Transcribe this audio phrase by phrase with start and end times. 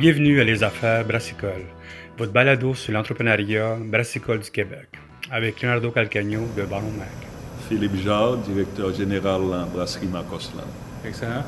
[0.00, 1.66] Bienvenue à Les Affaires Brassicole,
[2.16, 4.88] votre balado sur l'entrepreneuriat brassicole du Québec,
[5.30, 7.10] avec Leonardo Calcagno de Baron Mac.
[7.68, 10.64] Philippe Jarre, directeur général en brasserie Macoslan.
[11.04, 11.44] Excellent.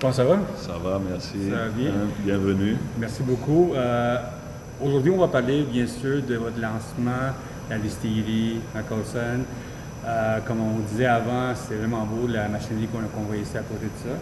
[0.00, 0.38] Comment ça va?
[0.56, 1.50] Ça va, merci.
[1.50, 1.90] Ça va bien.
[1.90, 2.78] Hein, bienvenue.
[2.98, 3.74] Merci beaucoup.
[3.74, 4.16] Euh,
[4.82, 7.34] Aujourd'hui, on va parler bien sûr de votre lancement,
[7.68, 9.40] la distillerie Macoslan.
[10.06, 13.60] Euh, comme on disait avant, c'est vraiment beau la machinerie qu'on qu'on voit ici à
[13.60, 14.16] côté de ça.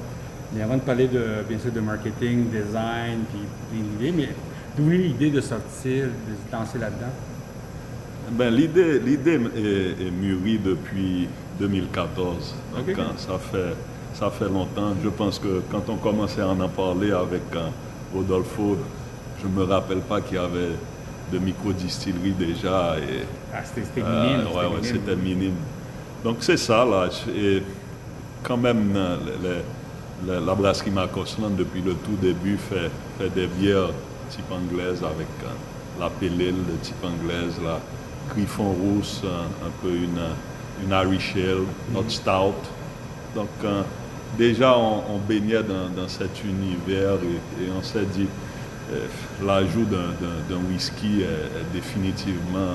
[0.54, 4.28] Mais avant de parler de, bien sûr de marketing, design, puis l'idée, mais
[4.76, 7.12] d'où est l'idée de sortir, de se lancer là-dedans?
[8.32, 11.28] Ben, l'idée, l'idée est, est mûrie depuis
[11.59, 12.54] 2014.
[12.76, 13.74] Donc, quand ça, fait,
[14.14, 14.92] ça fait longtemps.
[15.02, 17.68] Je pense que quand on commençait à en parler avec euh,
[18.14, 18.76] Rodolfo,
[19.42, 20.70] je ne me rappelle pas qu'il y avait
[21.32, 22.96] de micro-distillerie déjà.
[22.98, 24.46] Et, Ah, c'était Euh, minime.
[24.48, 25.54] ouais, ouais, c'était minime.
[26.24, 27.09] Donc c'est ça, là.
[27.37, 27.62] Et
[28.43, 29.16] quand même, euh,
[30.26, 30.90] le- la brasserie
[31.57, 33.90] depuis le tout début, fait, fait des bières
[34.30, 35.49] type anglaise avec euh,
[35.99, 37.80] la pélile de type anglaise, la
[38.35, 40.21] griffon rousse, un, un peu une,
[40.85, 42.54] une Irish Ale, notre stout.
[43.35, 43.82] Donc euh,
[44.38, 48.27] déjà, on, on baignait dans, dans cet univers et, et on s'est dit,
[48.93, 49.07] euh,
[49.45, 50.15] l'ajout d'un-
[50.71, 52.74] whisky est- est définitivement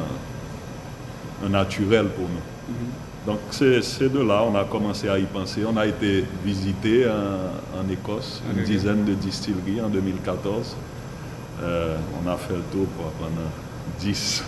[1.45, 2.75] un naturel pour nous.
[3.25, 5.61] Donc c'est de là, on a commencé à y penser.
[5.67, 10.75] On a été visiter en, en Écosse, une dizaine de distilleries en 2014.
[11.63, 13.49] Euh, on a fait le tour quoi, pendant
[13.99, 14.43] 10,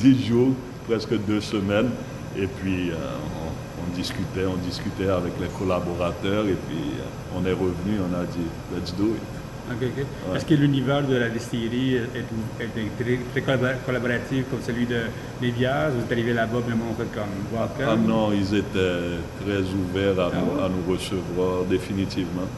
[0.00, 0.52] 10 jours,
[0.86, 1.90] presque deux semaines.
[2.36, 7.46] Et puis euh, on, on discutait, on discutait avec les collaborateurs et puis euh, on
[7.46, 9.37] est revenu, on a dit let's do it.
[9.70, 10.36] Ouais.
[10.36, 14.86] Est-ce que l'univers de la distillerie est, est- est très, très collabor- collaboratif comme celui
[14.86, 15.00] de
[15.40, 15.90] bières?
[15.94, 17.86] Vous êtes arrivé là-bas, le monde fait comme welcome?
[17.88, 20.64] Ah non, ils étaient très ouverts à, Ah nous, ouais?
[20.64, 22.48] à nous recevoir, définitivement.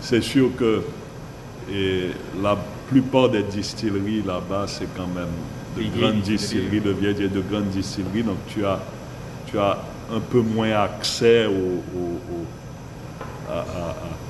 [0.00, 0.82] C'est sûr que
[1.72, 2.10] et
[2.42, 2.56] la
[2.88, 5.26] plupart des distilleries là-bas, c'est quand même
[5.76, 6.68] de vieilles grandes distilleries.
[6.68, 8.22] distilleries, de vieilles et de grandes distilleries.
[8.24, 8.80] Donc tu as,
[9.46, 9.78] tu as
[10.12, 11.50] un peu moins accès au,
[11.96, 12.46] au- au-
[13.52, 14.29] à, à- à- au-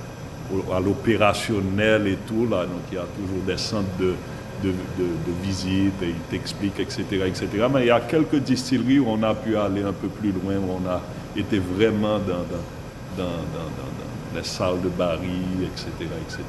[0.75, 2.47] à l'opérationnel et tout.
[2.51, 2.63] Là.
[2.67, 4.15] Donc il y a toujours des centres de,
[4.63, 7.47] de, de- de visite et ils t'expliquent, etc., etc.
[7.73, 10.55] Mais il y a quelques distilleries où on a pu aller un peu plus loin,
[10.57, 11.01] où on a
[11.37, 16.43] été vraiment dans, dans, dans, dans- dans- dans les salles de baril, etc., etc.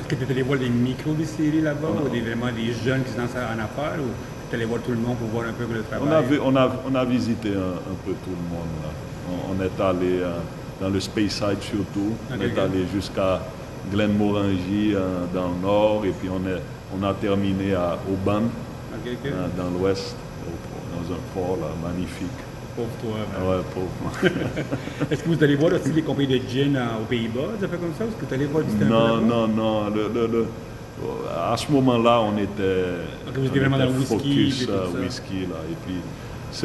[0.00, 3.12] Est-ce que tu es allé voir des micro-distilleries là-bas, ou des, vraiment des jeunes qui
[3.12, 4.08] se lancent en affaires, ou
[4.50, 6.06] tu es allé voir tout le monde pour voir un peu le travail?
[6.08, 8.68] On a, vu- on a, on a visité un, un peu tout le monde.
[8.82, 8.90] là.
[9.30, 10.36] On, on est allé euh,
[10.80, 12.12] dans le Speyside surtout.
[12.30, 13.40] On est allé jusqu'à
[13.92, 16.60] Glenmorangie euh, dans le nord et puis on, est,
[16.98, 18.42] on a terminé à Auban
[19.06, 20.16] euh, dans l'ouest,
[20.92, 22.28] dans un port là, magnifique.
[22.76, 23.16] Pauvre toi.
[23.38, 23.48] ben.
[23.48, 24.34] Ouais, pauvre.
[25.10, 27.76] Est-ce que vous allez voir aussi les compagnies de gin euh, aux Pays-Bas, ça fait
[27.76, 28.04] comme ça?
[28.04, 29.90] Est-ce que tu allé voir peu Non, non, non.
[29.90, 30.46] Le, le- le-
[31.36, 33.04] à ce moment-là, on était,
[33.34, 35.40] vous on vraiment dans était le whisky focus et whisky.
[35.42, 35.94] Là, et puis,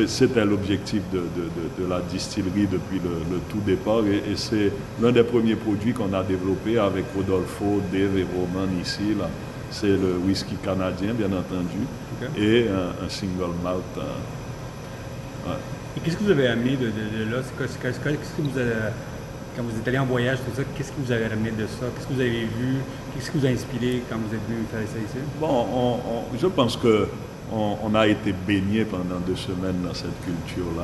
[0.07, 4.01] c'était l'objectif de, de- de- de la distillerie depuis le, le tout départ.
[4.05, 8.67] Et, et c'est l'un des premiers produits qu'on a développé avec Rodolfo, Dave et Roman
[8.81, 9.15] ici.
[9.19, 9.27] là.
[9.71, 11.81] C'est le whisky canadien, bien entendu,
[12.37, 13.83] et un, un single malt.
[13.97, 14.01] euh,
[15.47, 15.57] ouais.
[15.95, 16.85] Et qu'est-ce que vous avez amené de,
[17.31, 17.37] là?
[17.57, 18.71] Qu'est-ce que vous avez,
[19.55, 21.85] quand vous êtes allé en voyage, tout ça, qu'est-ce que vous avez ramené de ça?
[21.95, 22.77] Qu'est-ce que vous avez vu?
[23.13, 25.23] Qu'est-ce qui vous a inspiré quand vous êtes venu faire ça ici?
[25.39, 25.99] Bon, on-
[26.33, 27.07] on- je pense que
[27.51, 30.83] on, on a été baigné pendant deux semaines dans cette culture-là.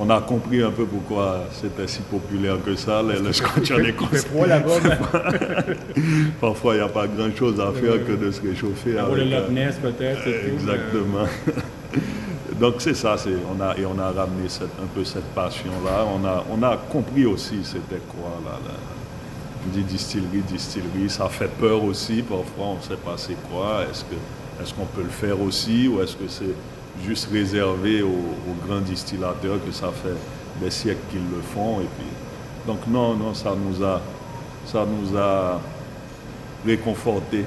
[0.00, 3.78] On a compris un peu pourquoi c'était si populaire que ça, le, le scotch en
[3.84, 4.26] Écosse.
[4.26, 4.96] froid là-bas, ben,
[6.40, 8.92] Parfois, il n'y a pas grand-chose à faire que de se réchauffer.
[8.92, 10.30] pour le avec, euh, Loch Ness peut-être, tout.
[10.54, 11.26] Exactement.
[12.60, 16.04] Donc c'est ça, c'est, on a, et on a ramené cette- un peu cette passion-là.
[16.14, 18.58] On a, on a compris aussi c'était quoi là,
[19.72, 22.22] dit distillerie, distillerie, ça fait peur aussi.
[22.22, 23.82] Parfois on ne sait pas c'est quoi.
[23.90, 24.14] Est-ce, que,
[24.60, 26.54] est-ce qu'on peut le faire aussi ou est-ce que c'est
[27.06, 30.16] juste réservé aux, grands distillateurs que ça fait
[30.60, 32.08] des siècles qu'ils le font et puis
[32.66, 34.00] donc non non ça nous a
[34.66, 35.60] ça nous a
[36.66, 37.44] réconforté.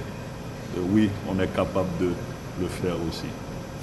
[0.78, 2.10] Euh, Oui, on est capable de
[2.60, 3.28] le faire aussi.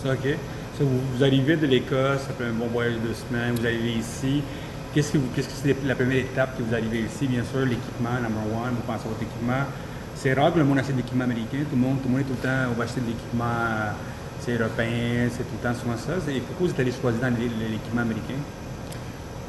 [0.03, 0.37] Ça, OK.
[0.79, 3.93] Ça, vous, vous arrivez de l'Écosse, après un bon voyage de deux semaines, vous arrivez
[3.93, 4.43] ici.
[4.95, 7.27] Qu'est-ce que, qu'est-ce que c'est la première étape que vous arrivez ici?
[7.27, 9.65] Bien sûr, l'équipement, number one, vous pensez à votre équipement.
[10.21, 11.59] C'est rare que le monde achète de l'équipement américain.
[11.71, 13.45] Tout le monde, tout le monde est tout le temps, on va acheter de l'équipement,
[13.45, 13.93] euh,
[14.41, 16.15] c'est européen, c'est tout le temps souvent ça.
[16.33, 18.35] Et pourquoi vous êtes allé choisir dans l'é- l'équipement américain?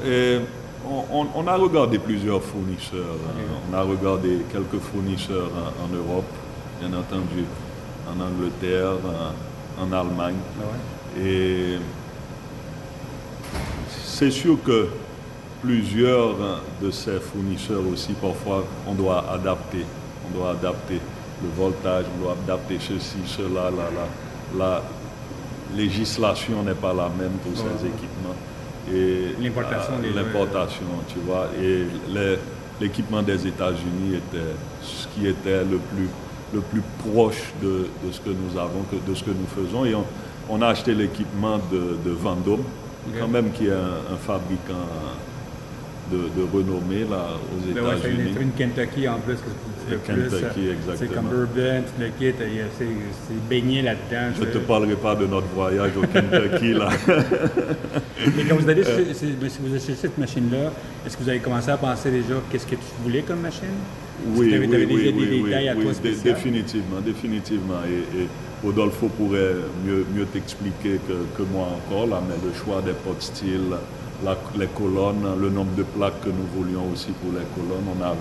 [0.05, 0.39] Et
[0.87, 3.17] on, a regardé plusieurs fournisseurs.
[3.29, 3.41] hein.
[3.71, 6.29] On a regardé quelques fournisseurs en, en Europe,
[6.79, 7.45] bien entendu,
[8.07, 8.93] en Angleterre,
[9.79, 10.35] en, en Allemagne.
[10.61, 10.65] Ah
[11.17, 11.25] ouais.
[11.25, 11.79] Et
[14.05, 14.87] c'est sûr que
[15.63, 16.35] plusieurs
[16.79, 19.83] de ces fournisseurs aussi, parfois, on doit adapter.
[20.33, 20.99] On doit adapter.
[21.43, 24.07] le voltage, vous doit adapter ceci, cela, là, là.
[24.57, 24.81] La
[25.75, 28.35] législation n'est pas la même pour ces équipements.
[28.91, 31.47] Et L'importation, l'importation, tu vois.
[31.61, 31.85] Et
[32.81, 36.09] l'équipement des États-Unis était ce qui était le plus,
[36.53, 39.85] le plus proche de, de ce que nous avons, de ce que nous faisons.
[39.85, 40.05] Et on,
[40.49, 42.63] on a acheté l'équipement de, de Vendôme,
[43.19, 44.73] quand même qui est un, un fabricant
[46.11, 48.31] de, de renommée là, aux Ben ouais, c'est une, États-Unis.
[48.35, 49.35] c'est une Kentucky en plus.
[49.35, 50.49] que Kentucky, plus, euh,
[50.87, 51.29] C'est exactement.
[51.29, 52.35] comme tout le kit,
[52.77, 54.33] c'est baigné là-dedans.
[54.39, 56.89] Je ne te parlerai pas de notre voyage au Kentucky là.
[58.37, 60.71] Mais quand vous allez mais si vous achetez cette machine-là,
[61.05, 63.63] est-ce que vous avez commencé à penser déjà qu'est-ce que tu voulais comme machine?
[63.63, 67.79] Est-ce que Oui, oui, oui, déjà des oui, oui, détails à oui, dé- définitivement, définitivement.
[67.87, 68.27] Et, et
[68.63, 73.21] Rodolfo pourrait mieux, mieux t'expliquer que, que moi encore, là, mais le choix des potes
[73.21, 73.71] style,
[74.23, 78.03] la- les colonnes, le nombre de plaques que nous voulions aussi pour les colonnes, on
[78.03, 78.15] a 20,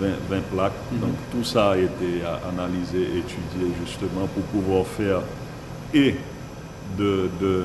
[0.00, 0.72] 20, 20 plaques.
[0.92, 1.00] Mhm.
[1.00, 5.20] Donc tout ça a été analysé, étudié justement pour pouvoir faire
[5.94, 6.14] et
[6.98, 7.64] de, de-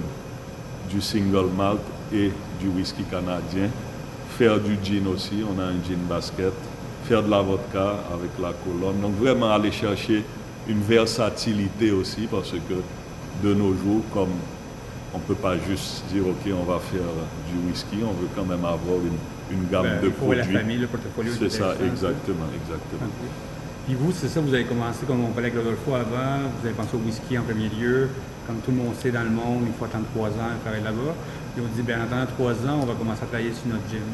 [0.89, 1.79] du single malt
[2.13, 3.69] et du whisky canadien,
[4.37, 6.53] faire du gin aussi, on a un gin basket,
[7.05, 9.01] faire de la vodka avec la colonne.
[9.01, 10.23] Donc vraiment aller chercher
[10.67, 12.75] une versatilité aussi parce que
[13.47, 14.29] de nos jours, comme
[15.15, 17.07] on ne peut pas juste dire ok on va faire
[17.49, 20.57] du whisky, on veut quand même avoir une, une gamme Ben, de faut la produits.
[20.57, 21.31] famille, le portfolio.
[21.39, 23.09] C'est ça, intéressant, exactement, exactement.
[23.85, 26.89] Puis vous, c'est ça, vous avez commencé comme mon collègue Rodolfo avant, vous avez pensé
[26.95, 28.09] au whisky en premier lieu.
[28.47, 30.83] Comme tout le monde sait dans le monde, il faut attendre trois ans et travailler
[30.83, 31.13] là-bas.
[31.55, 33.87] Puis on dit, bien en attendant trois ans, on va commencer à travailler sur notre
[33.89, 34.05] gym,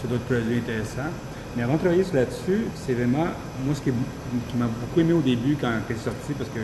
[0.00, 1.10] sur d'autres produits intéressants.
[1.56, 3.26] Mais avant de travailler sur là-dessus, c'est vraiment,
[3.66, 6.58] moi, ce qui, qui m'a beaucoup aimé au début quand suis sorti, parce que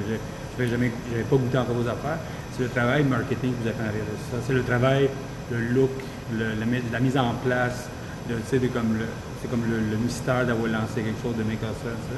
[0.59, 0.91] je n'avais
[1.29, 2.19] pas goûté encore vos affaires,
[2.57, 4.43] c'est le travail marketing que vous avez fait en arrière de ça.
[4.47, 5.09] C'est le travail,
[5.51, 5.91] le look,
[6.33, 7.89] le- le mi- la mise en place,
[8.29, 8.35] de
[8.69, 9.07] comme le,
[9.43, 11.83] c'est comme le, mystère d'avoir lancé quelque chose de Microsoft.
[11.85, 12.17] ça.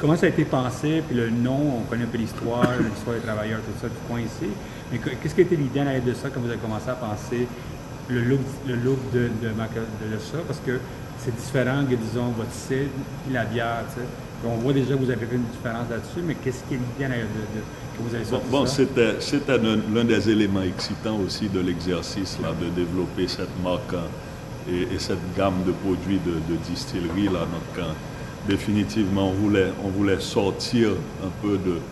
[0.00, 3.22] Comment ça a été pensé, puis le nom, on connaît un peu l'histoire, l'histoire des
[3.22, 4.48] travailleurs, tout ça, du coin ici.
[4.92, 6.88] Mais que- qu'est-ce qui a été l'idée en arrière de ça quand vous avez commencé
[6.88, 7.46] à penser
[8.08, 10.38] le look, le look de, de, Maca- de- de ça?
[10.46, 10.78] Parce que
[11.18, 12.52] c'est différent que, disons, votre
[13.24, 13.82] puis la bière,
[14.46, 17.04] On voit déjà que vous avez fait une différence là-dessus, mais qu'est-ce qui est l'idée
[17.06, 17.64] en arrière de, de-
[17.98, 18.66] que vous avez Bon, sorti bon, ça?
[18.66, 24.10] c'était, l'un, des éléments excitants aussi de l'exercice, là, de développer cette marque hein,
[24.68, 27.28] et, et cette gamme de produits de, de distillerie.
[27.28, 27.96] Là, donc, hein,
[28.44, 30.90] définitivement, on voulait, on voulait sortir
[31.22, 31.82] un peu de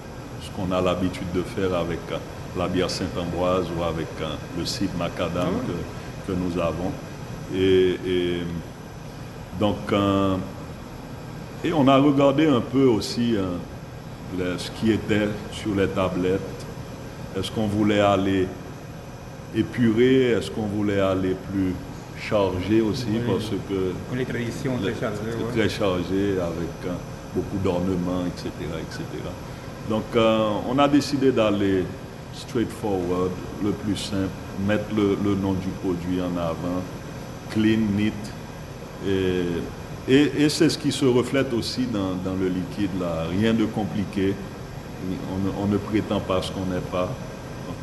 [0.41, 2.21] ce qu'on a l'habitude de faire avec hein,
[2.57, 4.09] la bière Saint-Ambroise ou avec
[4.57, 5.63] le cidre macadam Ah ouais?
[5.67, 6.93] que, que nous avons.
[7.55, 8.43] Et, et
[9.59, 9.93] donc,
[11.65, 13.35] et on a regardé un peu aussi
[14.59, 16.41] ce qui était sur les tablettes.
[17.39, 18.49] Est-ce qu'on voulait aller
[19.55, 21.75] épurer Est-ce qu'on voulait aller plus
[22.19, 23.21] chargé aussi Oui.
[23.27, 25.53] Parce que les traditions très chargées, ouais.
[25.53, 26.97] très chargé avec hein,
[27.35, 28.51] beaucoup d'ornements, etc.,
[28.81, 29.03] etc.
[29.89, 31.85] Donc, euh, on a décidé d'aller
[32.33, 33.31] straightforward,
[33.63, 34.29] le plus simple,
[34.67, 36.83] mettre le, le nom du produit en avant,
[37.51, 38.15] clean, neat.
[39.07, 39.45] Et,
[40.09, 43.25] et- c'est ce qui se reflète aussi dans, le liquide, là.
[43.31, 44.35] Rien de compliqué.
[45.61, 47.13] On ne, prétend pas ce qu'on n'est pas.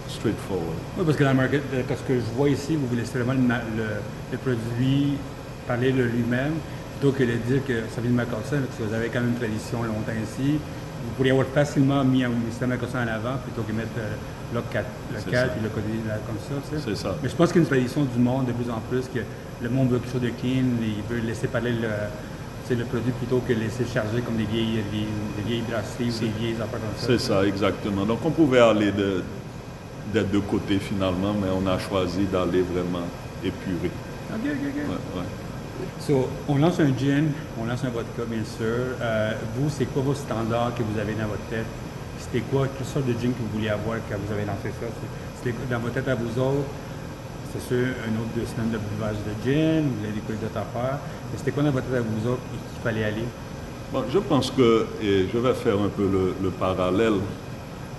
[0.07, 0.77] Straightforward.
[0.97, 3.33] Oui, parce que dans le market, euh, parce que je vois ici, vous laissez vraiment
[3.33, 3.83] le,
[4.31, 5.13] le- produit
[5.67, 6.53] parler de lui-même,
[7.00, 9.29] plutôt que de dire que ça vient de Macarson, parce que vous avez quand même
[9.29, 10.59] une tradition longtemps ici.
[11.05, 14.13] Vous pourriez avoir facilement mis un système Macarson en avant plutôt que mettre euh,
[14.53, 15.48] le 4, le C'est 4 ça.
[15.53, 16.55] puis le côté là, comme ça.
[16.69, 16.83] tu sais.
[16.86, 17.15] C'est ça.
[17.22, 19.19] Mais je pense qu'il y a une tradition du monde de plus en plus que
[19.62, 23.39] le monde veut quelque chose de clean, il veut laisser parler le, le produit plutôt
[23.48, 25.05] que laisser charger comme des vieilles, des,
[25.41, 27.07] des vieilles brasseries ou des vieilles affaires comme ça.
[27.07, 28.05] C'est ça, exactement.
[28.05, 29.22] Donc on pouvait aller de-
[30.13, 33.05] d'être de côté finalement, mais on a choisi d'aller vraiment
[33.43, 33.91] épuré.
[34.31, 34.89] Ok, ok, ok.
[34.89, 35.27] Ouais, ouais.
[36.50, 38.96] On lance un gin, on lance un vodka, bien sûr.
[39.01, 41.65] Euh, vous, c'est quoi vos standards que vous avez dans votre tête?
[42.20, 44.88] C'était quoi, quelle sorte de gin que vous vouliez avoir quand vous avez lancé ça?
[45.38, 46.68] C'était dans votre tête à vous autres?
[47.53, 51.00] C'est sûr, un autre deux semaines de buvage de gin, vous avez découvert d'autres affaires.
[51.32, 53.25] Mais c'était quoi dans votre tête à vous autres qu'il fallait aller?
[53.92, 57.20] Bon, je pense que, et je vais faire un peu le, le parallèle,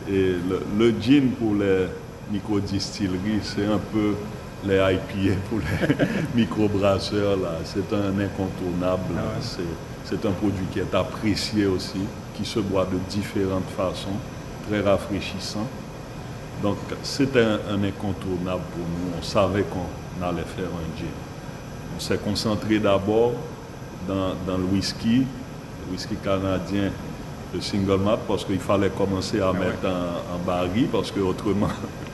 [0.08, 1.86] et le, le gin pour les
[2.32, 4.14] micro-distilleries, c'est un peu
[4.66, 7.36] les IPA pour les microbrasseurs.
[7.36, 7.58] là.
[7.64, 9.02] C'est un incontournable.
[9.16, 9.42] Ah ouais.
[9.42, 11.98] C'est- un produit qui est apprécié aussi,
[12.34, 14.16] qui se boit de différentes façons,
[14.68, 15.66] très rafraîchissant.
[16.62, 19.18] Donc c'était un, un incontournable pour nous.
[19.18, 21.06] On savait qu'on allait faire un gin.
[21.96, 23.32] On s'est concentré d'abord
[24.06, 25.18] dans, dans le whisky,
[25.86, 26.90] le whisky canadien,
[27.52, 29.58] le single malt, parce qu'il fallait commencer à Ah ouais.
[29.58, 31.68] mettre en, en baril, parce que autrement,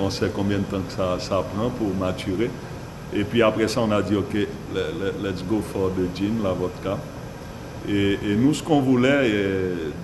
[0.00, 2.50] on sait combien de temps ça, ça prend pour maturer.
[3.14, 6.42] Et puis après ça, on a dit, OK, le- le- let's go for the gin,
[6.42, 6.96] la vodka.
[7.88, 9.30] Et, nous, ce qu'on voulait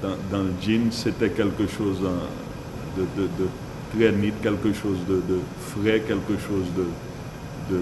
[0.03, 1.99] dans, le jean, c'était quelque chose
[2.97, 3.05] de,
[3.97, 5.21] très neat, quelque chose de,
[5.61, 6.67] frais, quelque chose
[7.71, 7.77] de,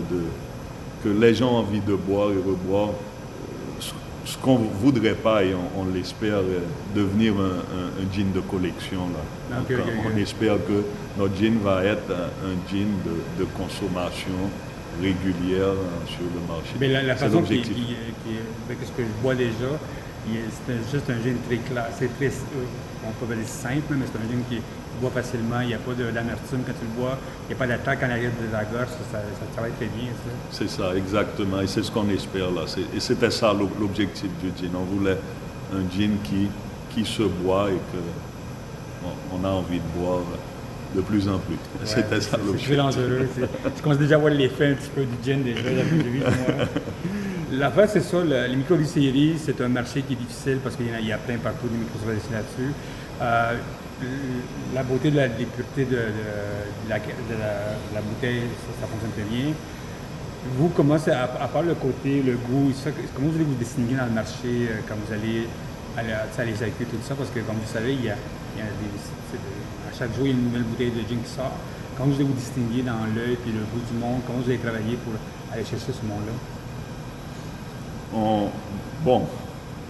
[1.03, 2.91] que les gens ont envie de boire et reboire.
[4.25, 6.61] Ce, qu'on ne voudrait pas, et on, l'espère, euh,
[6.95, 9.01] devenir un, jean de collection.
[9.51, 9.59] Là.
[10.07, 10.85] on espère que
[11.19, 12.89] notre jean va être un, jean
[13.39, 14.51] de, consommation
[15.01, 16.75] régulière hein, sur le marché.
[16.81, 17.97] Mais la, façon qui, qui,
[18.67, 19.79] avec ce que je vois déjà,
[20.67, 24.19] c'est juste un jean très clair, c'est très, euh, on peut dire simple, mais c'est
[24.19, 24.61] un jean qui
[25.01, 27.67] boit facilement, il n'y a pas d'amertume quand tu le bois, il n'y a pas
[27.67, 30.09] d'attaque en arrière de la gorge, ça, ça, travaille très bien.
[30.51, 32.63] C'est ça, exactement, et c'est ce qu'on espère là.
[32.95, 34.75] Et c'était ça l'objectif du jean.
[34.75, 35.19] On voulait
[35.75, 36.49] un jean qui,
[36.95, 37.99] qui se boit et que
[39.33, 40.21] on a envie de boire
[40.95, 41.57] de plus en plus.
[41.85, 42.69] C'était ça l'objectif.
[42.69, 43.29] C'est dangereux.
[43.77, 45.61] Je commence déjà à voir l'effet un petit peu du gin déjà,
[47.57, 51.13] La face, c'est ça, les micro c'est un marché qui est difficile parce qu'il y,
[51.13, 52.73] a plein partout de micro là-dessus.
[53.23, 53.53] Euh,
[54.75, 55.99] la beauté de la, pureté de,
[56.89, 56.99] la,
[58.01, 58.43] bouteille,
[58.81, 59.53] ça, fonctionne très bien.
[60.57, 62.73] Vous, comment à, à, part le côté, le goût,
[63.15, 65.47] comment vous allez vous distinguer dans le marché euh, quand vous allez
[65.97, 66.03] à,
[66.45, 67.15] les tout ça?
[67.15, 70.45] Parce que, comme vous savez, il y a, à chaque jour, il y a une
[70.45, 71.53] nouvelle bouteille de gin qui sort.
[71.97, 74.23] Comment vous allez vous distinguer dans l'œil et le goût du monde?
[74.27, 75.13] Comment vous allez travailler pour
[75.53, 76.54] aller chercher ce monde-là?
[79.05, 79.23] Bon,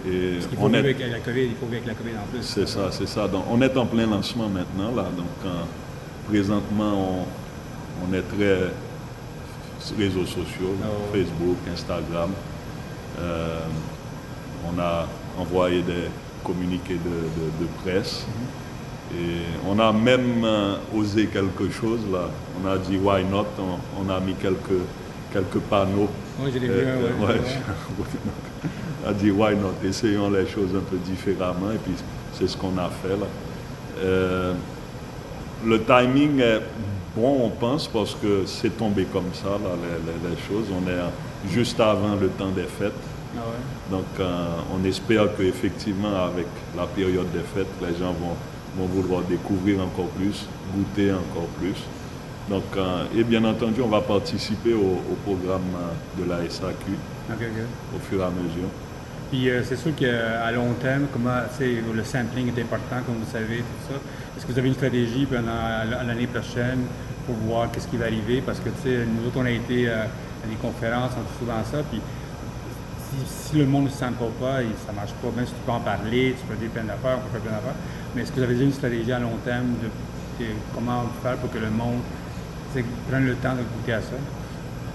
[0.06, 2.42] et il faut, vivre avec la COVID, il faut vivre avec la COVID en plus.
[2.42, 3.26] C'est ça, c'est ça.
[3.26, 4.94] Donc, on est en plein lancement maintenant.
[4.94, 5.04] Là.
[5.16, 5.52] Donc,
[6.28, 7.26] présentement,
[8.02, 8.70] on, est très
[9.98, 12.30] réseaux sociaux, ah Facebook, Instagram.
[13.18, 13.60] Euh,
[14.66, 15.06] on a
[15.38, 16.08] envoyé des
[16.42, 18.26] communiqués de, presse.
[18.26, 19.18] Mhm.
[19.18, 19.36] Et
[19.68, 22.30] on a même euh, osé quelque chose là.
[22.60, 23.46] On a dit why not?
[23.98, 24.82] On, a mis quelques,
[25.34, 26.08] quelques panneaux.
[26.40, 27.40] Oui, j'ai euh, ouais,
[29.06, 31.92] a dit why not, essayons les choses un peu différemment et puis
[32.32, 33.26] c'est ce qu'on a fait là.
[33.98, 34.54] Euh,
[35.66, 36.60] le timing est
[37.16, 39.76] bon, on pense, parce que c'est tombé comme ça, là,
[40.22, 40.66] les, choses.
[40.70, 42.92] On est juste avant le temps des fêtes.
[43.36, 43.40] Ah
[43.90, 48.36] Donc, euh, on espère qu'effectivement, avec la période des fêtes, les gens vont,
[48.76, 51.76] vont vouloir découvrir encore plus, goûter encore plus.
[52.48, 55.62] Donc, euh, et bien entendu, on va participer au, programme
[56.18, 56.92] de la SAQ
[57.30, 58.68] au fur et à mesure.
[59.30, 63.58] Puis euh, c'est sûr qu'à long terme, comment, le sampling est important, comme vous savez,
[63.58, 63.94] tout ça.
[64.36, 66.80] Est-ce que vous avez une stratégie pendant l'année prochaine
[67.26, 68.42] pour voir qu'est-ce qui va arriver?
[68.44, 71.78] Parce que nous autres, on a été euh, à des conférences, on fait souvent ça,
[71.90, 72.00] puis
[73.26, 75.28] si, le monde ne se sent pas, ça ne marche pas.
[75.34, 77.52] Même si tu peux en parler, tu peux dire plein d'affaires, on peut faire plein
[77.52, 77.78] d'affaires.
[78.14, 79.88] Mais est-ce que vous avez une stratégie à long terme de,
[80.74, 82.00] comment faire pour que le monde
[83.08, 84.16] prenne le temps de à ça?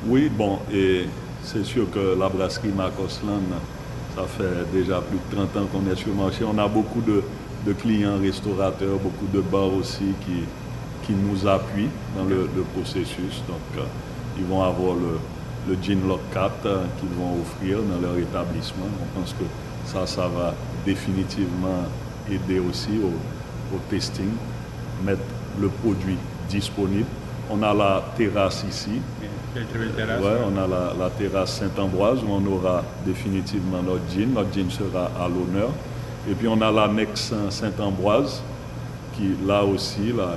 [0.07, 1.05] Oui, bon, et
[1.43, 3.43] c'est sûr que la brasserie Marcosland
[4.15, 6.43] ça fait déjà plus de 30 ans qu'on est sur le marché.
[6.43, 7.24] On a beaucoup de,
[7.74, 10.43] clients restaurateurs, beaucoup de bars aussi qui,
[11.05, 13.43] qui nous appuient dans le, processus.
[13.48, 13.81] Donc, euh,
[14.38, 15.19] ils vont avoir le,
[15.69, 18.88] le Gin Lock 4 euh, qu'ils vont offrir dans leur établissement.
[18.88, 19.45] On pense que
[19.86, 20.53] ça, ça va
[20.86, 21.83] définitivement
[22.29, 24.31] aider aussi au, au testing,
[25.05, 25.21] mettre
[25.62, 26.17] le produit
[26.50, 27.05] disponible.
[27.49, 29.01] On a la terrasse ici,
[29.55, 34.33] on a la, terrasse Saint-Ambroise où on aura définitivement notre jean.
[34.33, 35.69] Notre jean sera à l'honneur.
[36.29, 38.41] Et puis on a l'annexe Saint-Ambroise
[39.15, 40.35] qui là aussi, là,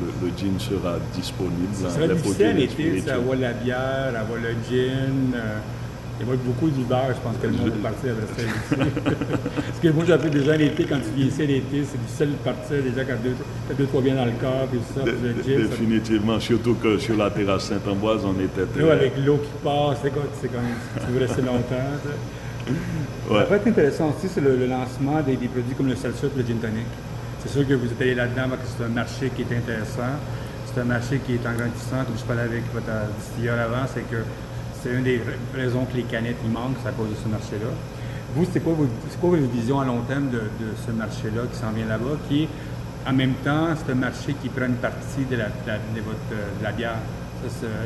[0.00, 1.74] le, le jean sera disponible.
[1.74, 5.34] Ça sera difficile l'été, avoir la bière, avoir le gin.
[5.34, 5.58] Euh,
[6.20, 8.90] il y a beaucoup d'hiver, je pense que le monde va partir avec ça ici.
[9.04, 12.82] Parce que moi, j'appelle déjà l'été, quand tu viens ici l'été, c'est difficile de partir
[12.82, 13.30] déjà quand tu
[13.70, 15.04] as deux, trois biens dans le corps et tout ça.
[15.04, 18.90] définitivement, surtout que sur la terrasse Saint-Ambroise, on était très...
[18.90, 20.62] avec l'eau qui passe, c'est comme,
[21.06, 21.76] tu veux rester longtemps.
[23.30, 23.38] Ouais.
[23.38, 26.46] Ça va être intéressant aussi, c'est le, lancement des, produits comme le Celsius et le
[26.46, 26.86] Gin Tonic.
[27.40, 30.18] C'est sûr que vous êtes allé là-dedans parce que c'est un marché qui est intéressant.
[30.66, 32.04] C'est un marché qui est en grandissant.
[32.04, 34.16] Comme je parlais avec votre distilleur avant, c'est que
[34.82, 35.20] c'est une des
[35.54, 37.70] raisons que les canettes y manquent, c'est à cause de ce marché-là.
[38.34, 40.40] Vous, c'est quoi, votre vision à long terme de,
[40.86, 42.48] ce marché-là qui s'en vient là-bas, qui est
[43.06, 45.48] en même temps, c'est un marché qui prend une partie de la,
[46.62, 46.96] la bière?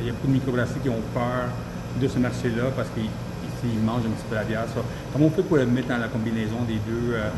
[0.01, 1.49] il y a beaucoup de microbrasseries qui ont peur
[2.01, 4.65] de ce marché-là parce qu'ils mangent un petit peu la bière.
[5.13, 7.29] comment on fait pour mettre dans la combinaison des deux, euh,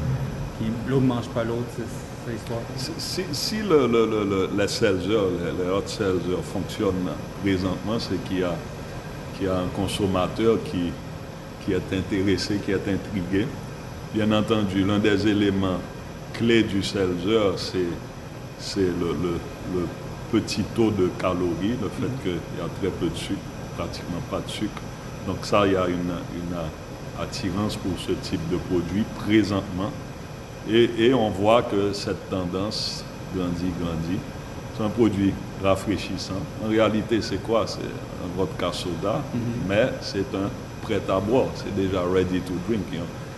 [0.89, 1.67] l'autre ne mange pas l'autre,
[2.29, 2.61] l'histoire?
[2.77, 7.09] Si, si le, le, le, le, le hot seltzer fonctionne
[7.43, 8.55] présentement, c'est qu'il y a
[9.37, 10.93] qu'il y a un consommateur qui,
[11.65, 13.47] qui est intéressé, qui est intrigué.
[14.15, 15.81] Bien entendu, l'un des éléments
[16.33, 17.59] clés du seltzer,
[18.59, 19.87] c'est le,
[20.33, 22.23] petit taux de calories, le fait mm-hmm.
[22.23, 23.39] qu'il y a très peu de sucre,
[23.77, 24.83] pratiquement pas de sucre.
[25.27, 26.13] Donc ça, il y a une,
[27.21, 29.93] attirance pour ce type de produit présentement.
[30.69, 34.19] Et, et on voit que cette tendance grandit, grandit.
[34.77, 35.33] C'est un produit
[35.65, 36.43] rafraîchissant.
[36.65, 37.65] En réalité, c'est quoi?
[37.67, 39.23] C'est un vodka soda,
[39.69, 40.51] mais c'est un
[40.83, 41.47] prêt à boire.
[41.57, 42.85] C'est déjà ready to drink.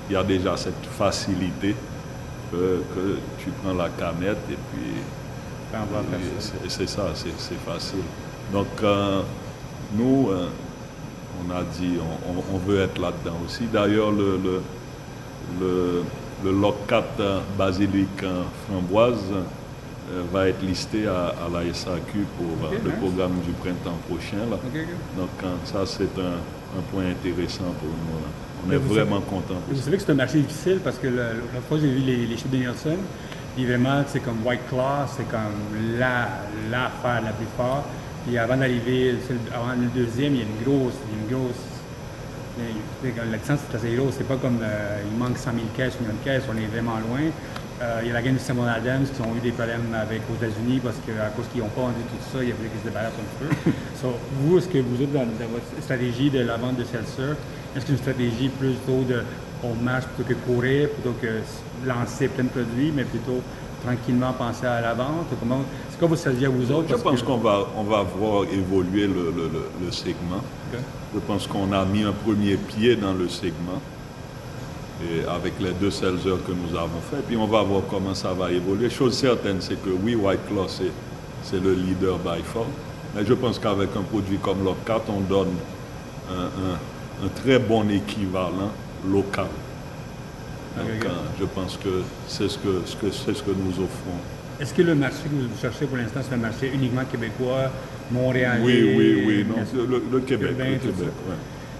[0.08, 1.74] Il y a déjà cette facilité
[2.50, 4.92] que, que tu prends la canette et puis
[6.38, 6.52] ça.
[6.68, 8.04] c'est ça, c'est facile.
[8.52, 9.22] Donc, euh,
[9.96, 10.48] nous, euh,
[11.44, 11.98] on a dit,
[12.52, 13.64] on, veut être là-dedans aussi.
[13.72, 14.62] D'ailleurs, le, le,
[15.60, 16.02] le,
[16.44, 19.42] le Locat euh, basilic euh, framboise euh,
[20.32, 22.98] va être listé à, à la SAQ pour euh, le nice.
[23.00, 24.38] programme du printemps prochain.
[24.50, 24.56] Là.
[25.16, 28.18] Donc, euh, ça, c'est un, un point intéressant pour nous.
[28.20, 28.28] là.
[28.64, 29.60] On Mais est vraiment contents.
[29.70, 32.26] Et Vous savez que c'est un marché difficile parce que la fois j'ai vu les,
[32.26, 32.98] les chiffres de Nielsen,
[33.54, 36.28] puis vraiment c'est comme White Claw, c'est comme la
[36.70, 37.84] l'affaire la plus forte.
[38.26, 39.14] Puis avant d'arriver,
[39.54, 41.62] avant le deuxième, il y a une grosse, il y a une grosse.
[43.30, 46.02] La distance est assez grosse, c'est pas comme euh, il manque 100 000 caisses, 1
[46.02, 47.20] million de caisses, on est vraiment loin.
[47.82, 50.22] Euh, il y a la gang du Simon Adams qui ont eu des problèmes avec
[50.30, 52.80] aux États-Unis parce qu'à cause qu'ils n'ont pas vendu tout ça, il a fallu qu'ils
[52.80, 53.70] se débarrassent un peu.
[54.00, 54.08] So,
[54.40, 57.36] vous, est-ce que vous êtes dans, dans votre stratégie de la vente de seltzer,
[57.74, 59.22] est-ce que c'est une stratégie plutôt de
[59.62, 61.28] on marche plutôt que courir, plutôt que
[61.86, 63.40] lancer plein de produits, mais plutôt
[63.84, 65.28] tranquillement penser à la vente?
[65.38, 66.88] Comment, c'est quoi votre stratégie à vous autres?
[66.88, 70.40] Je pense que- qu'on va, on va voir évoluer le, le- le- le segment.
[71.14, 73.80] Je pense qu'on a mis un premier pied dans le segment
[75.02, 77.22] et avec les deux seltzers que nous avons fait.
[77.26, 78.88] Puis on va voir comment ça va évoluer.
[78.90, 80.90] Chose certaine, c'est que oui, White Claw, c'est,
[81.42, 82.64] c'est le leader by far.
[83.14, 85.54] Mais je pense qu'avec un produit comme l'Op4, on donne
[86.30, 88.70] un, un- un très bon équivalent
[89.08, 89.46] local.
[90.76, 91.08] Donc, euh,
[91.40, 94.18] je pense que c'est ce que, ce que, c'est ce que nous offrons.
[94.60, 97.70] Est-ce que le marché que vous cherchez pour l'instant, c'est un marché uniquement québécois,
[98.10, 98.62] montréalais?
[98.62, 99.46] Oui, oui, oui.
[99.48, 100.50] Non, le, le Québec.
[100.52, 100.96] Urbain, le Québec,
[101.28, 101.34] ouais.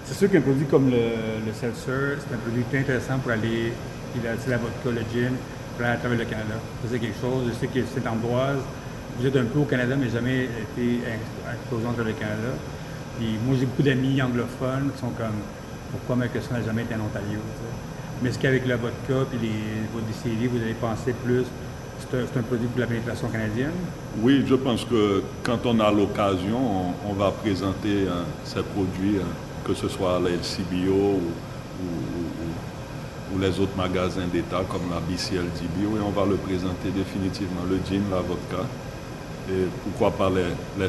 [0.07, 3.73] C'est sûr qu'un produit comme le, le seltzer, c'est un produit intéressant pour aller,
[4.13, 5.33] puis la, la vodka, le gin,
[5.75, 6.55] pour aller à travers le Canada.
[6.89, 8.63] C'est quelque chose, je sais que c'est Ambroise,
[9.19, 11.01] vous êtes un peu au Canada, mais jamais été
[11.51, 12.55] exposé entre le Canada.
[13.19, 15.43] Puis moi, j'ai beaucoup d'amis anglophones qui sont comme,
[15.91, 17.73] pourquoi Microsoft n'a jamais été en Ontario, tu sais?
[18.21, 21.43] Mais est-ce qu'avec la vodka puis les, vos distilleries, vous allez penser plus,
[21.99, 23.75] c'est un, produit pour la pénétration canadienne?
[24.21, 29.17] Oui, je pense que quand on a l'occasion, on, on va présenter hein, ces produits,
[29.19, 29.27] hein,
[29.67, 31.21] que ce soit à la LCBO ou,
[31.83, 36.89] ou- ou- ou les autres magasins d'État comme la BCLDBO, et on va le présenter
[36.95, 38.63] définitivement, le gin, la vodka,
[39.49, 40.87] et pourquoi pas les, les.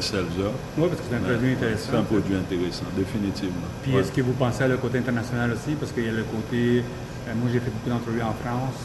[0.77, 1.89] Oui, parce que c'est un produit intéressant.
[1.91, 3.67] C'est un produit intéressant, définitivement.
[3.83, 4.01] Puis Ouais.
[4.01, 5.75] est-ce que vous pensez à le côté international aussi?
[5.79, 6.83] Parce qu'il y a le côté.
[7.27, 8.79] euh, moi, j'ai fait beaucoup d'entrevues en France.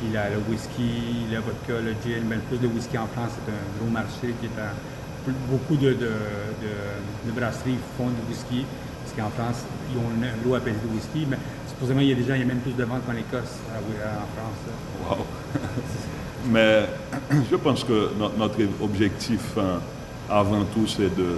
[0.00, 2.24] Puis la- le whisky, le vodka, le gin.
[2.28, 4.72] Mais le plus de whisky en France, c'est un gros marché qui est en.
[5.48, 6.12] Beaucoup de, de,
[6.64, 8.66] de- de brasseries font du whisky.
[9.16, 11.26] Qu'en France, ils ont un gros appétit de whisky.
[11.28, 13.58] Mais supposément, il y a déjà il y a même plus de ventes qu'en Écosse,
[13.72, 15.18] à- en France.
[15.18, 15.24] Wow.
[16.50, 16.86] Mais
[17.50, 19.80] je pense que no- notre objectif, hein,
[20.28, 21.36] avant tout, c'est de,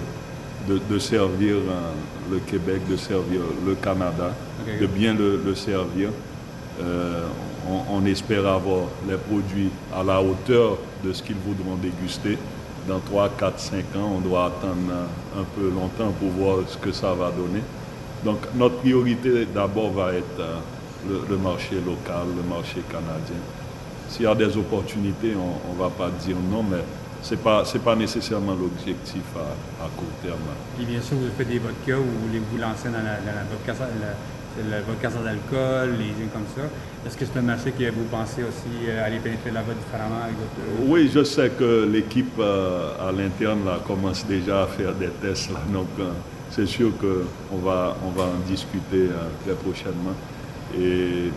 [0.69, 1.93] de, de servir hein,
[2.31, 4.33] le Québec, de servir le Canada,
[4.81, 6.09] de bien le, le servir.
[6.83, 7.25] Euh,
[7.69, 12.37] on, on espère avoir les produits à la hauteur de ce qu'ils voudront déguster.
[12.89, 14.93] Dans 3, 4, 5 ans, on doit attendre
[15.37, 17.63] un peu longtemps pour voir ce que ça va donner.
[18.25, 20.57] Donc notre priorité d'abord va être euh,
[21.29, 23.43] le, marché local, le marché canadien.
[24.09, 26.83] S'il y a des opportunités, on ne va pas dire non, mais
[27.23, 30.39] ce n'est pas, pas nécessairement l'objectif à, court terme.
[30.77, 33.47] Puis bien sûr, vous faites des vodkas ou vous voulez vous lancer dans la, dans
[33.51, 33.75] vodka,
[35.11, 36.63] sans- alcool, les gins comme ça.
[37.07, 40.35] Est-ce que c'est un marché que vous pensez aussi euh, aller pénétrer là-bas différemment avec
[40.37, 40.91] votre...
[40.91, 45.51] Oui, je sais que l'équipe euh, à l'interne là, commence déjà à faire des tests.
[45.53, 45.61] là.
[45.73, 46.11] donc, euh,
[46.51, 50.15] c'est sûr qu'on va, on va en discuter euh, très prochainement.
[50.77, 51.31] Et,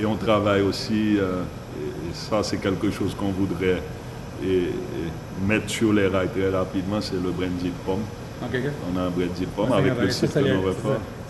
[0.00, 1.42] et on travaille aussi, euh,
[1.76, 3.82] et, ça c'est quelque chose qu'on voudrait
[4.42, 8.00] et- et mettre sur les rails très rapidement, c'est le brandy de pomme.
[8.94, 10.26] On a un brandy de pomme avec le ça,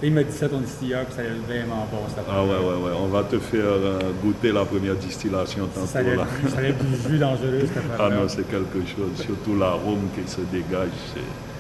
[0.01, 1.99] ça, ça, ça, ça, Il m'a dit ça ton distilleur, puis ça allait vraiment bon.
[2.09, 2.93] cette Ah ouais, ouais, ouais.
[2.99, 5.99] On va te faire euh, goûter la première distillation Ça, tantôt.
[5.99, 6.27] allait là.
[6.49, 9.11] ça allait du jus dangereux, cette Ah non, c'est quelque chose.
[9.17, 10.89] Surtout l'arôme qui se dégage.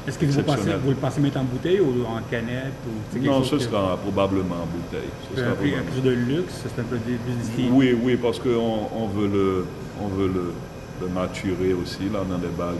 [0.08, 2.72] Est-ce que vous pensez, vous le pensez mettre en bouteille ou en canette
[3.14, 5.10] ou Non, ce que- sera probablement en bouteille.
[5.28, 7.68] Ce un sera un probablement- de luxe, c'est un produit plus distillé.
[7.70, 9.66] Oui, oui, parce qu'on on veut, le,
[10.00, 10.52] on veut le,
[11.02, 12.78] le maturer aussi là, dans des barils.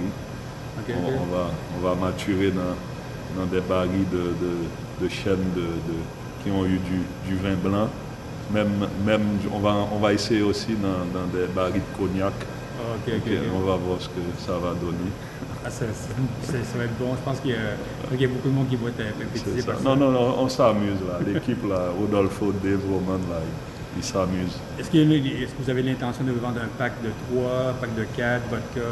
[0.88, 4.52] On, va, on va maturer dans, dans des barils de, de,
[5.00, 7.88] de chênes de, de- qui ont eu du, du vin blanc.
[8.52, 12.32] Même, même, on, va, on va essayer aussi dans, dans des barils de cognac.
[12.82, 13.10] Ah.
[13.54, 15.10] On va voir ce que ça va donner.
[15.64, 17.14] Ah, ça, ça, ça va être bon.
[17.14, 17.76] Je pense qu'il y, a-
[18.10, 19.72] qu'il y a beaucoup de monde qui va être C'est pétisé ça.
[19.72, 19.84] par ça.
[19.84, 21.18] Non, non, non, on s'amuse là.
[21.26, 23.40] L'équipe là, Rodolfo, Dave, Roman là,
[23.96, 24.58] ils s'amusent.
[24.78, 25.00] Est-ce, a-
[25.42, 28.88] est-ce que vous avez l'intention de vendre un pack de 3, pack de 4, vodka,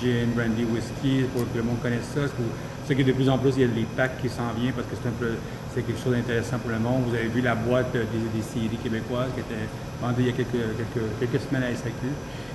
[0.00, 2.20] gin, brandy, whisky, pour que le monde connaisse ça?
[2.22, 4.28] Est-ce que vous- sais que de plus en plus, il y a des packs qui
[4.28, 5.32] s'en viennent parce que c'est, un peu,
[5.74, 7.04] c'est quelque chose d'intéressant pour le monde.
[7.08, 9.68] Vous avez vu la boîte des, des québécoises qui était
[10.00, 12.06] vendue il y a quelques, quelques, quelques semaines à SAQ.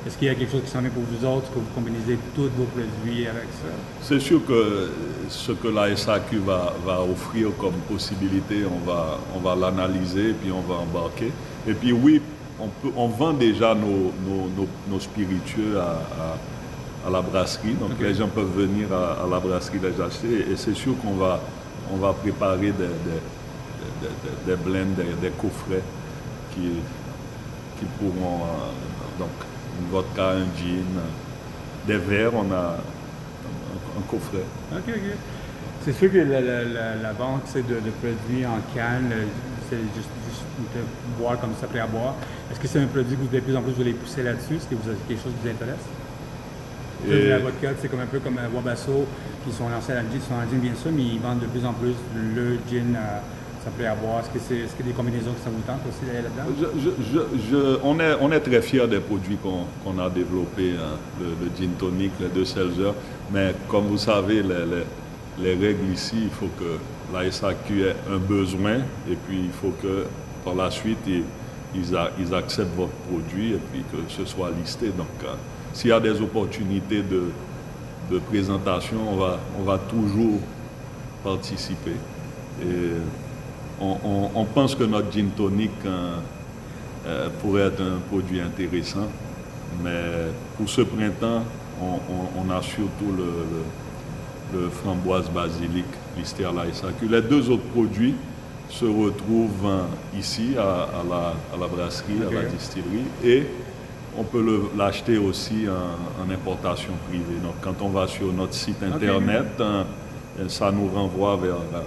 [0.06, 1.50] Est-ce qu'il y a quelque chose qui s'en vient pour vous autres?
[1.50, 1.98] Que vous combinez
[2.36, 3.74] tous vos produits avec ça?
[4.02, 4.92] C'est sûr que
[5.30, 10.52] ce que la SAQ va, va offrir comme possibilité, on va, on va l'analyser puis
[10.52, 11.32] on va embarquer.
[11.68, 12.22] Et puis oui,
[12.60, 16.38] on, peut, on vend déjà nos, nos, nos, spiritueux à,
[17.06, 17.74] à la brasserie.
[17.74, 20.46] Donc les gens peuvent venir à, à la brasserie les acheter.
[20.52, 21.40] Et c'est sûr qu'on va,
[21.94, 23.22] on va préparer des, des,
[24.02, 25.84] des, des- blends, des, des coffrets
[26.54, 26.72] qui,
[27.80, 28.42] qui pourront...
[28.44, 29.30] euh, donc
[29.80, 30.86] une vodka, un gin,
[31.86, 34.44] des verres, on a un, un coffret.
[34.72, 35.18] OK, OK.
[35.84, 39.12] C'est sûr que la, la, la, la vente c'est de, de produits en canne,
[39.70, 40.44] c'est juste, juste
[40.76, 40.82] de
[41.22, 42.16] boire comme ça, prêt à boire.
[42.52, 44.56] Est-ce que c'est un produit que vous de plus en plus vous voulez pousser là-dessus?
[44.56, 45.86] Est-ce que vous avez quelque chose qui vous intéresse?
[47.10, 49.06] Et- La vodka, c'est comme un peu comme euh, Wabasso,
[49.46, 51.46] qui sont lancés à la gin, sont le gin bien sûr, mais ils vendent de
[51.48, 53.20] plus en plus le gin euh,
[53.64, 54.20] ça prêt à boire.
[54.22, 56.48] Est-ce que c'est y a des combinaisons que ça vous tente aussi là-dedans?
[56.60, 60.74] Je- je- je- je- on, est, on est très fiers des produits qu'on a développés,
[60.80, 62.94] hein, le, le gin tonic, les deux seltzer,
[63.32, 64.86] mais comme vous savez, les, les-
[65.44, 66.78] les règles ici, il faut que
[67.14, 68.78] la SAQ ait un besoin
[69.10, 70.06] et puis il faut que
[70.46, 71.24] par la suite, ils,
[71.76, 74.88] ils a- ils acceptent votre produit et puis que ce soit listé.
[74.90, 75.34] Donc, euh,
[75.76, 77.24] s'il y a des opportunités de,
[78.10, 80.40] de présentation, on va, on va toujours
[81.24, 81.98] participer.
[82.62, 82.66] Et
[83.82, 86.16] on, on- on pense que notre gin tonic euh,
[87.08, 89.08] euh, pourrait être un produit intéressant,
[89.84, 91.44] mais pour ce printemps,
[91.82, 93.26] on, a surtout le,
[94.54, 95.84] le- le framboise basilic
[96.18, 97.08] listé à la SAQ.
[97.10, 98.16] Les deux autres produits
[98.70, 103.46] se retrouvent euh, ici à, à la, à la brasserie, à la distillerie, et
[104.18, 107.40] on peut l'acheter aussi en, en importation privée.
[107.44, 109.84] Donc quand on va sur notre site internet, euh,
[110.48, 111.82] ça nous renvoie vers, euh,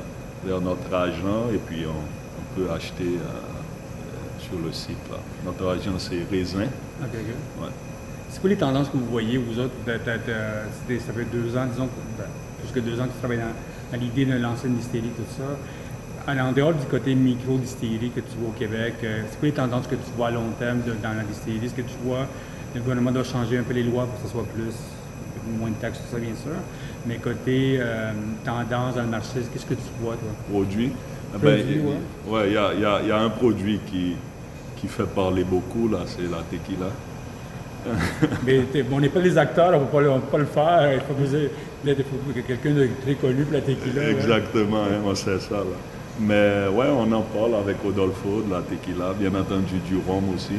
[0.45, 4.97] vers notre agent et puis on, on peut acheter euh, sur le site.
[5.11, 5.19] Là.
[5.45, 6.69] Notre agent c'est Raisin.
[7.61, 7.69] Ouais.
[8.31, 9.73] C'est quoi les tendances que vous voyez, vous autres?
[9.87, 11.89] Ça fait deux ans, disons,
[12.19, 12.25] ben,
[12.61, 15.23] plus que deux ans que tu travailles dans, dans l'idée de lancer une distillerie, tout
[15.37, 15.45] ça.
[16.29, 19.55] En, en dehors du côté micro-distillerie que tu vois au Québec, euh, c'est quoi les
[19.55, 21.67] tendances que tu vois à long terme de- dans la distillerie?
[21.67, 22.27] Est-ce que tu vois
[22.75, 24.75] le gouvernement doit changer un peu les lois pour que ce soit plus,
[25.59, 26.53] moins de taxes, tout ça, bien sûr.
[27.07, 28.13] Mais côté euh,
[28.45, 30.29] tendance dans le marché, qu'est-ce que tu vois, toi?
[30.51, 30.93] Produit?
[31.35, 32.53] Eh Produit, il- ouais.
[32.53, 34.17] y a, il y a- il y a un produit qui,
[34.77, 36.91] qui fait parler beaucoup, là, c'est la tequila.
[38.45, 38.61] Mais
[38.93, 40.93] on n'est pas des acteurs, on ne peut, pas le- faire.
[40.93, 41.15] Il faut,
[42.35, 44.11] que quelqu'un de très connu pour la tequila.
[44.11, 45.55] Exactement, hein, on sait ça.
[45.55, 45.98] Là.
[46.21, 50.55] Mais ouais, on en parle avec Rodolfo de la tequila, bien entendu du rhum aussi.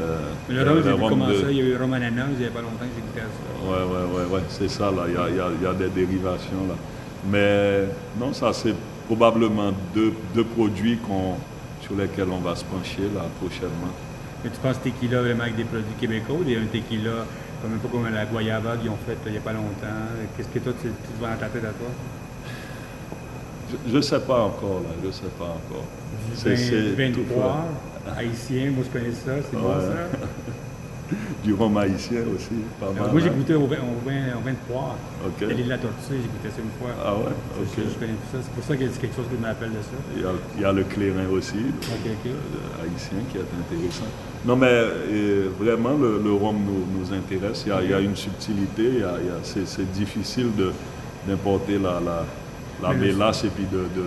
[0.00, 1.50] Euh, Mais le rhum, j'ai vu comment de- ça.
[1.50, 3.24] Il y a eu rhum ananas, il n'y a pas longtemps que j'ai goûté à
[3.24, 3.68] ça.
[3.68, 5.02] Ouais, ouais, ouais, ouais, c'est ça, là.
[5.08, 6.74] Il y a, il y a- il y a des dérivations, là.
[7.28, 7.88] Mais
[8.18, 8.74] non, ça, c'est
[9.06, 11.34] probablement deux, deux produits qu'on,
[11.80, 13.92] sur lesquels on va se pencher, là, prochainement.
[14.44, 17.26] Mais tu penses tequila vraiment avec des produits québécois ou des- un tequila
[17.60, 20.06] comme un peu comme la guayaba qu'ils ont fait euh, il n'y a pas longtemps?
[20.36, 21.88] Qu'est-ce que toi, tu, tu te vois dans ta tête à toi?
[23.88, 24.90] Je ne sais pas encore, là.
[25.02, 25.84] Je ne sais pas encore.
[27.14, 27.64] Tout poire,
[28.16, 29.80] haïtien, moi je connais ça, c'est bon Ouais.
[29.80, 30.18] ça?
[31.42, 33.10] Du rhum haïtien aussi, pas mal.
[33.10, 33.32] moi j'ai hein?
[33.34, 34.94] goûté au au au vin de poire.
[35.26, 35.40] OK.
[35.40, 36.94] L'île de la Tortue, j'ai goûté ça une fois.
[37.02, 37.32] Ah ouais,
[37.74, 37.88] C'est ok.
[37.94, 38.38] Je connais tout ça.
[38.42, 39.96] C'est pour ça que c'est quelque chose qui m'appelle de ça.
[40.14, 44.04] Il y a, il y a le clairin aussi, euh, haïtien, qui est intéressant.
[44.44, 47.62] Non, mais euh, vraiment, le, le rhum nous, nous intéresse.
[47.64, 48.82] Il y a, il y a une subtilité.
[48.84, 50.72] il y a- il y a- c'est, c'est difficile de,
[51.26, 52.26] d'importer la, la,
[52.82, 54.02] la mélasse et puis de, de,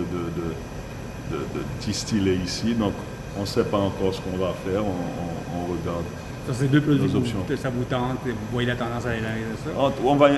[1.30, 1.34] de,
[1.80, 2.74] distiller ici.
[2.74, 2.92] Donc,
[3.36, 4.82] on ne sait pas encore ce qu'on va faire.
[4.84, 6.04] On, on- on regarde.
[6.46, 7.42] Ça, c'est deux Nos vous- options.
[7.48, 9.92] que ça vous tente vous voyez la tendance à aller dans ça.
[10.04, 10.30] On, on va,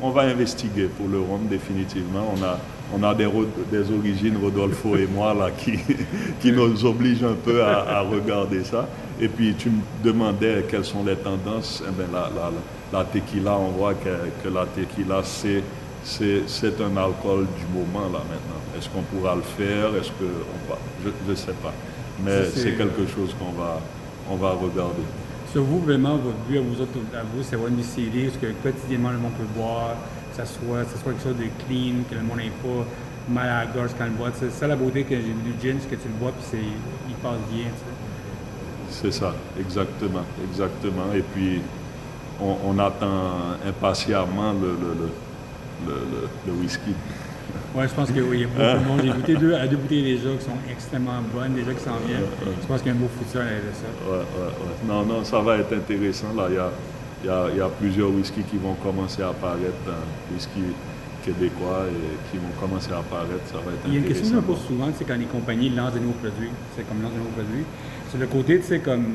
[0.00, 2.32] on va investiguer pour le rhum définitivement.
[2.36, 2.58] On a,
[2.94, 3.28] on a des,
[3.70, 5.78] des origines, Rodolfo et moi, là, qui,
[6.40, 8.88] qui nous obligent un peu à, à regarder ça.
[9.20, 11.82] Et puis tu me demandais quelles sont les tendances.
[11.86, 12.50] Eh ben, la, la,
[13.00, 14.08] la tequila, on voit que,
[14.42, 15.62] que la tequila, c'est,
[16.06, 18.62] c'est, un alcool du moment là maintenant.
[18.78, 19.94] Est-ce qu'on pourra le faire?
[19.96, 20.78] Est-ce que on va?
[21.04, 21.72] Je ne sais pas.
[22.24, 23.80] Mais c'est- quelque chose qu'on va,
[24.30, 25.02] on va regarder.
[25.52, 29.10] Sur vous, vraiment, votre but à vous autres, à vous, c'est distillerie, ce que quotidiennement
[29.10, 29.94] le monde peut boire,
[30.30, 32.84] que ça soit, ça soit quelque chose de clean, que le monde n'ait pas
[33.28, 34.30] mal à la gorge quand le boit.
[34.38, 36.46] C'est ça la beauté que j'ai vu du gin, c'est que tu le bois puis
[36.50, 37.66] c'est, il passe bien.
[38.90, 41.12] C'est ça, exactement, exactement.
[41.14, 41.60] Et puis,
[42.40, 45.08] on, on attend impatiemment le, le, le,
[45.86, 46.92] le, le- le whisky.
[47.74, 49.00] Ouais, je pense qu'il y a beaucoup de monde.
[49.04, 52.22] J'ai goûté deux, à deux bouteilles déjà qui sont extrêmement bonnes, déjà qui s'en viennent.
[52.62, 53.86] Je pense qu'il y a un beau futur derrière ça.
[54.08, 54.88] Ouais, ouais, ouais.
[54.88, 56.32] Non, non, ça va être intéressant.
[56.36, 56.70] Là, il y a,
[57.22, 60.60] il y a- il y a plusieurs whiskies qui vont commencer à apparaître, euh, whisky
[61.24, 63.44] québécois, et qui vont commencer à apparaître.
[63.46, 65.24] Ça va être Il y a une question que me pose souvent, c'est quand les
[65.26, 66.50] compagnies lancent de nouveaux produits.
[66.76, 67.64] C'est comme lancent de nouveaux produits.
[68.10, 69.06] C'est le côté, sais, comme,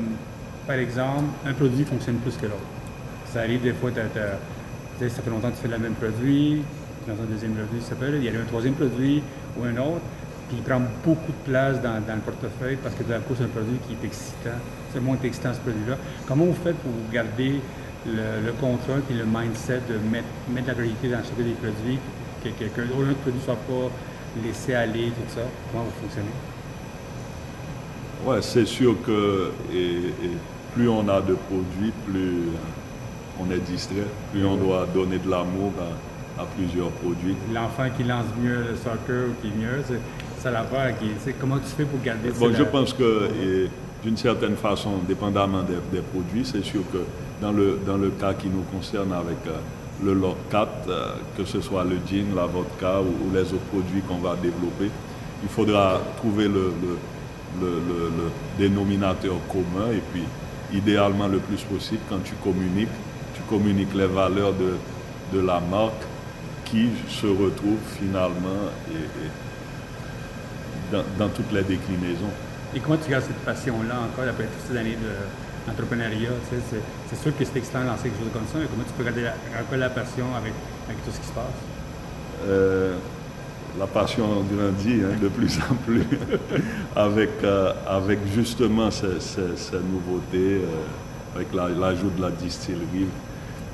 [0.66, 2.68] par exemple, un produit fonctionne plus que l'autre.
[3.32, 4.20] Ça arrive des fois, tu sais,
[5.00, 6.62] ça fait longtemps que tu fais le même produit,
[7.08, 9.22] lances un deuxième produit, ça s'appelle, il y a un troisième produit
[9.58, 10.02] ou un autre,
[10.48, 13.44] puis il prend beaucoup de place dans, dans le portefeuille parce que d'un coup, c'est
[13.44, 14.58] un produit qui est excitant.
[14.92, 15.96] C'est moins excitant ce produit-là.
[16.28, 17.60] Comment vous faites pour garder
[18.06, 21.98] le, le contrôle et le mindset de mettre, mettre la priorité dans chacun des produits,
[22.44, 23.90] que quelqu'un autre produit ne soit pas
[24.44, 25.40] laissé aller, tout ça?
[25.70, 26.28] Comment vous fonctionnez?
[28.26, 30.12] Ouais, c'est sûr que et,
[30.74, 32.52] plus on a de produits, plus euh,
[33.46, 35.72] on est distrait, plus on doit donner de l'amour
[36.38, 37.34] à, à plusieurs produits.
[37.52, 40.00] L'enfant qui lance mieux le soccer ou qui est mieux, c'est
[40.42, 40.98] ça l'affaire.
[40.98, 43.68] qui- c'est Comment tu fais pour garder Bon, je la- pense que
[44.02, 46.98] d'une certaine façon, dépendamment des, des produits, c'est sûr que
[47.40, 49.58] dans le, dans le cas qui nous concerne avec euh,
[50.04, 53.68] le Lock 4, euh, que ce soit le gin, la vodka ou, ou les autres
[53.72, 54.90] produits qu'on va développer,
[55.42, 56.98] il faudra trouver le, le,
[57.60, 60.22] le- le- le dénominateur commun et puis
[60.72, 62.88] idéalement le plus possible quand tu communiques,
[63.34, 64.74] tu communiques les valeurs de,
[65.32, 66.04] de la marque
[66.64, 69.30] qui se retrouvent finalement et- et
[70.90, 72.30] dans, dans toutes les déclinaisons.
[72.74, 76.30] Et comment tu gardes cette passion-là encore après toutes ces années de- d'entrepreneuriat?
[76.50, 78.84] tu sais, c'est, sûr que c'est excitant de lancer quelque chose comme ça, mais comment
[78.84, 80.52] tu peux garder la, encore la passion avec,
[80.88, 81.60] avec tout ce qui se passe?
[82.46, 82.96] Euh,
[83.78, 86.04] la passion grandit hein, de plus en plus
[86.96, 90.84] avec, euh, avec justement ces, ces- ces nouveautés, euh,
[91.34, 93.08] avec la- l'ajout de la distillerie.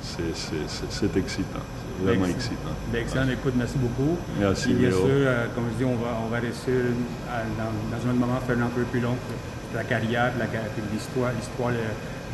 [0.01, 1.59] C'est, excitant,
[1.97, 2.73] c'est vraiment excitant.
[2.93, 4.17] Excellent, écoute, merci beaucoup.
[4.39, 4.99] Merci, Et bien Léo.
[4.99, 6.73] sûr, euh, comme je dis, on va, on va réussir
[7.29, 9.17] à- dans, dans un moment faire un entrevue plus longue
[9.69, 11.71] sur la carrière, puis l'histoire, l'histoire,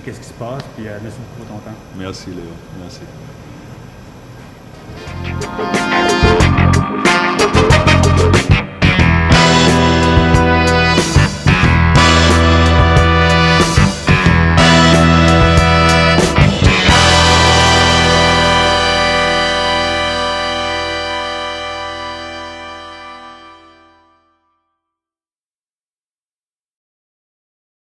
[0.06, 0.62] qu'est-ce qui se passe.
[0.78, 1.78] Puis euh, merci beaucoup pour ton temps.
[1.98, 3.02] Merci Léo, merci.